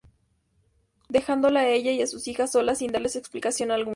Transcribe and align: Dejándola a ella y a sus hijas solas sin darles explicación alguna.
Dejándola 1.09 1.59
a 1.59 1.67
ella 1.67 1.91
y 1.91 2.01
a 2.01 2.07
sus 2.07 2.27
hijas 2.27 2.53
solas 2.53 2.79
sin 2.79 2.91
darles 2.91 3.15
explicación 3.15 3.69
alguna. 3.69 3.89